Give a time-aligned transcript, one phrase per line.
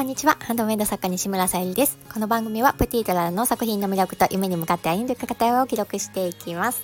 [0.00, 0.38] こんにちは。
[0.40, 1.98] ハンドメイド作家西村さゆりです。
[2.10, 6.82] この番組はプティートラの作品の魅力と夢に向かって歩んでいく過程を記録していきます。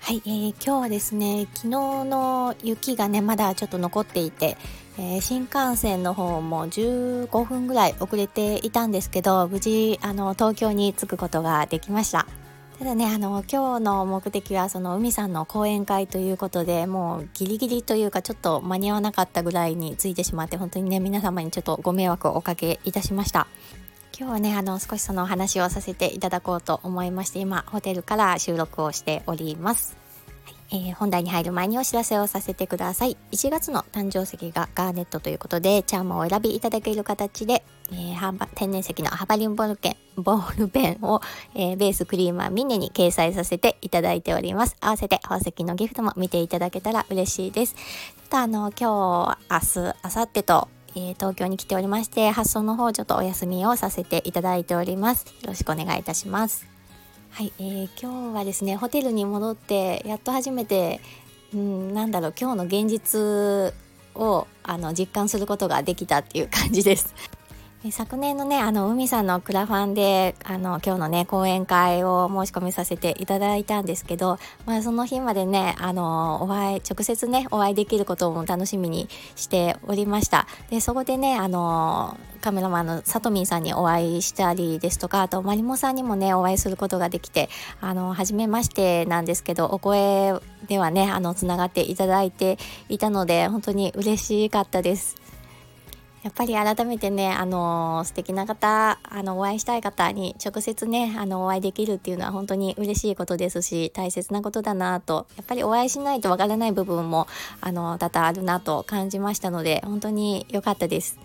[0.00, 4.56] はい、えー、今日はですね、昨日の雪がね、まだちょっと残っていて、
[4.98, 12.26] えー、新幹線の方も15分ぐらい遅れていたんですけど、無事、あの、東京に着くことができました。
[12.78, 23.46] ただねあの今日の目的はその海さんの講演会ということでもうギリギリというかちょっと間に合わなかったぐらいについてしまって本当にね皆様にちょっとご迷惑をおかけいたしました。
[24.18, 30.05] 今日はねあの少しその話をさせていただこうと思いまして今ホテルから収録をしております。
[30.70, 33.16] えー、本題に入る前にお知らせをさせてください。
[33.32, 41.20] 1月の誕生石がガーネットということでチャームをお選びいただける形で、えー、天然石のハバリンボールペンボールペンを、
[41.54, 44.76] えー、ベースクリーマーミネに掲載させていただいております。
[44.80, 47.76] 合わせて宝石のギフトも見ていただけたら嬉しいです。
[48.28, 55.26] たあの今日明日明後日とえ、東京に来ておりまして発送の方ちょっとお休みをさせていただいております。
[55.42, 56.75] よろしくお願いいたします。
[57.36, 61.02] はい、えー、今日はですねホテルに戻ってやっと初めて、
[61.52, 63.74] うん、なんだろう今日の現実
[64.14, 67.14] をあの実感することができたっていう感じです。
[67.90, 87.48] 昨年のねあの海さんのクラファンであの今日のね講演会を申し込みさせていただいたんですけど、まあ、その日までねあのお会い直接ねお会いできることも楽しみにしておりましたでそこでねあのカメラマンのさとみんさんにお会いしたりですとかあとまりもさんにもねお会いすることができて
[87.80, 90.32] あの初めましてなんですけどお声
[90.68, 95.35] ではねあのつながっていただいていたので本当に嬉しかったです。
[96.26, 107.28] やっぱり改めてね、あの素敵な方、あの、お会いしたい方に直接ね、あの、お会いできるっていうのは本当に嬉しいことですし、大切なことだなと、やっぱりお会いしないとわからない部分も、
[107.60, 111.16] あの、多々あるなと感じましたので、本当に良かったです。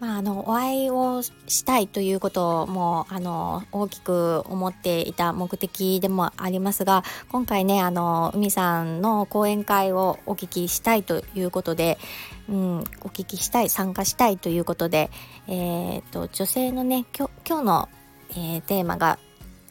[0.00, 11.98] まあ、あのお会いをしたいということもあの大きく思っていた目的でもありますが今回ねあの海さんの講演会をお聞きしたいということで、
[12.50, 15.10] うん、お聞きしたい参加したいということで、
[15.46, 17.88] えーと、女性のね今日の、
[18.30, 19.18] えー、テーマが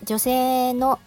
[0.05, 0.97] 女性の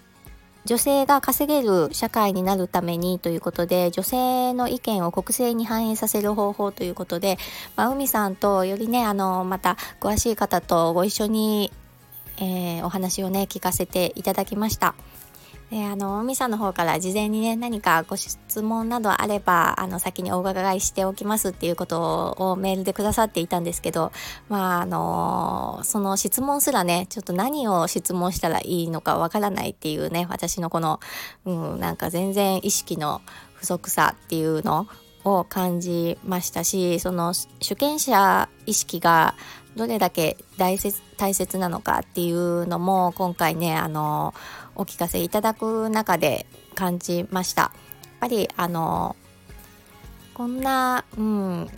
[0.64, 7.36] 女性が稼げる社会になるためにということで女性の意見を国政に反映させる方法ということで、
[7.74, 11.72] まあ、海さんとよりねあのまた詳しい方とご一緒に、
[12.36, 14.94] えー、お話をね聞かせていただきました。
[15.72, 24.12] であのミさんの方から事前にね何かご質問などあればあの先にお伺いしておきますっていうことをメールでくださっていたんですけど
[24.50, 31.00] まああのその質問すらねちょっと何を質問したらいいのかわからないっていうね私のこの、
[31.46, 33.22] うん、なんか全然意識の
[33.54, 34.86] 不足さっていうの
[35.24, 39.34] を感じましたしその主権者意識が
[39.76, 44.34] どれだけ大切大切なのかっていうのも今回ねあの
[44.74, 47.62] お聞かせいただく中で感じました。
[47.62, 47.72] やっ
[48.20, 49.16] ぱりあの
[50.34, 51.68] こんな、うん、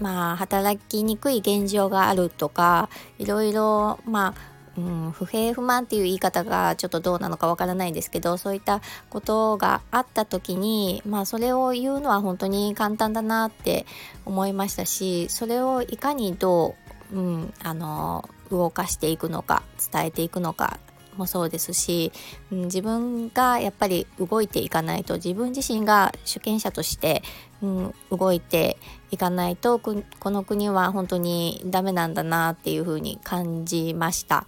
[0.00, 13.86] まあ働きにくい現状があるとかいろいろまあうん、不平不満っていう言い方がちょっとどうなのかわからないんですけどそういったことがあった時にまあそれを言うのは本当に簡単だなって
[14.24, 16.74] 思いましたしそれをいかにど
[17.12, 20.78] う、うん、あの動かしていくのか伝えていくのか
[21.16, 22.12] もそうですし、
[22.52, 27.22] うん、自分がやっぱり動いていかないと自分自身が主権者として、
[27.62, 28.76] うん、動いて
[29.10, 29.94] いかないとこ
[30.24, 34.46] の国は本当にダメなんだなっていうふうに感じました。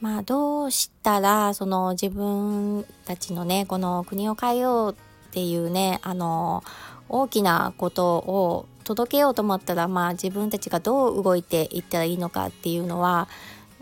[0.00, 4.94] まあどうしたらその自分たちのねこの国を変えようっ
[5.32, 6.62] ていうねあの
[7.08, 13.28] 大きなことを届けようと思ったらまあ自分たちがどう動いていったらいいのかっていうのは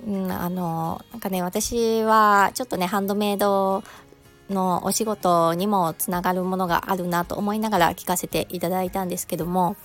[0.04, 3.82] うん、あのなんかね私はちょっとねハンドメイド
[4.50, 9.76] のお仕事にもつながるものがあるなと思いながら聞かせていただいたんですけども、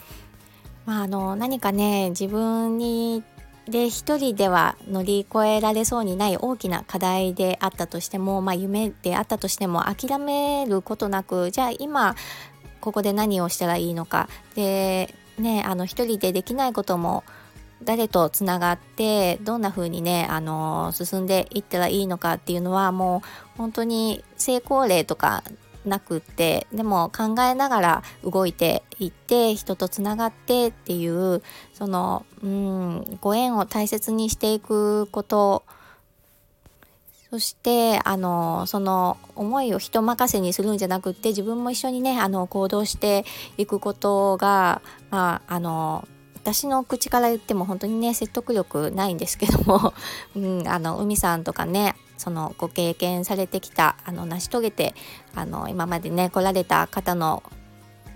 [0.85, 3.23] まあ、あの何かね自分に
[3.71, 12.15] で一人では乗り越えられそうにない大きな課題であったとしても、まあ、夢であったとしても諦めることなくじゃあ今
[12.81, 14.27] ここで何をしたらいいのか。
[14.55, 17.23] でねあの一人でできないことも
[17.83, 23.23] 誰とつながってどんな風にね、あの進んでいったらいいのかっていうのはも
[23.55, 25.43] う本当に成功例とか
[25.85, 31.41] なくってでも考えながら動いていって人とつながってっていう
[31.73, 35.63] そのうんご縁を大切にしていくこと。
[37.31, 43.23] そしてあのその思いを人任せにするんじゃなくって自分も一緒にねあの行動して
[43.57, 44.81] いくことが、
[45.11, 46.05] まあ、あの
[46.43, 49.93] 私の口から言っても本当にね説得力ないんですけども、
[50.35, 54.95] うん、あの海さんとかねそのご経験されてきたあの成し遂げて
[55.35, 57.43] あの今までね来られた方の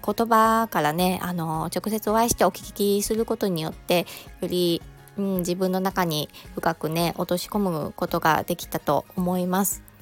[0.06, 4.07] 言葉からねあの直接お会いしてお聞きすることによって
[4.42, 4.81] より、
[5.18, 9.95] うん、自分の中に深くね落とし込むことができたと思います。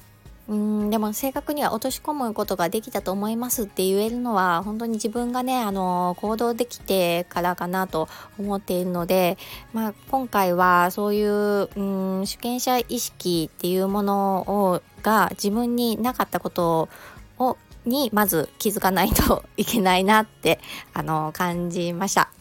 [0.46, 8.08] うんでも正確には落とし込むことができたと思いますって言えるのは本当に自分がねあの行動できてからかなと
[8.38, 9.38] 思っているので、
[9.72, 16.90] まあ、今回はそういううん主権者意識っていうものをが自分になかったこと
[17.38, 17.56] を
[17.86, 20.58] にまず気づかないといけないなって
[20.92, 22.33] あの感じました。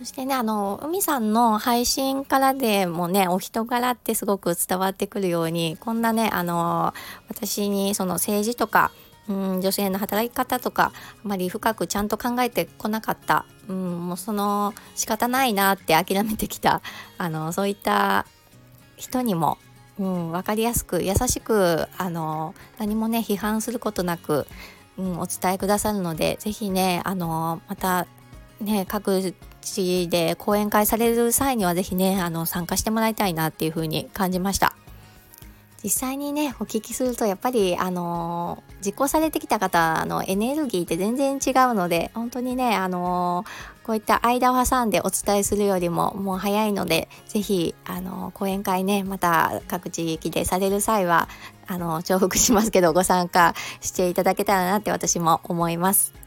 [0.00, 6.94] そしてね、あの、海さんの配信からでもね、お人柄ってすごく伝わってくるように、こんなね、あの、
[7.28, 8.92] 私にその政治とか、
[9.28, 16.80] うん、女性の働き方とか、あまり深くちゃんと考えてこなかった、うん、もうその仕方ないなって諦めてきた、
[17.18, 18.24] あの、そういった
[18.96, 19.58] 人にも、
[19.98, 24.46] うん、分かりやすく優しくあの何もね批判することなく、
[24.96, 28.06] うん、お伝えくださるので是非ねあのまた
[28.60, 34.74] ね各地で講演会される際には是非ねあの参加してもらいたいなっていう風に感じました。
[35.82, 43.46] 実際にねお聞きするとやっぱりあの実行されてきた方のエネルギーって全然違うので本当にねあの
[43.82, 51.28] こういった間を挟んでお伝えするよりももう早いので是非あの講演会ねまた各地域でされる際は
[51.66, 56.19] あの重複しますけどご参加していただけたらなって私も思います。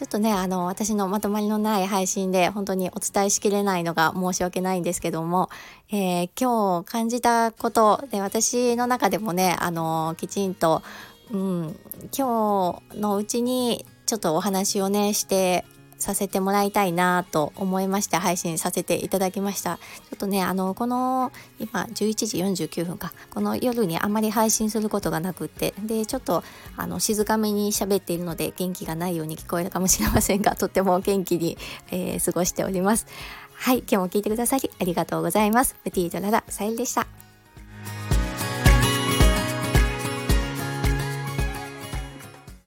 [0.00, 5.50] ちょっとねあの私のまとまりのない配信で本当にお伝えしきれないのが申し訳ないんですけども、
[5.90, 10.82] えー、今日感じたことで私の中でもねあのきちんと、
[11.30, 11.76] うん、
[12.16, 15.66] 今日のうちにちょっとお話をねして
[16.00, 19.76] させてもらいたいなと思いまして配信させていただきました。
[19.76, 21.30] ちょっとねあのこの
[21.60, 23.12] 今11時49分か。
[23.30, 25.74] この夜にあまり配信することがなくって。
[25.84, 26.42] でちょっと
[26.76, 31.56] あの静かめに喋っているので元気がないように聞こえるかもしれませんがとっても元気に、
[31.90, 33.06] えー、過ごしております。
[33.54, 35.76] はい今日も聞いてくださりありがとうございます。
[35.84, 37.19] プティードララさゆりでした。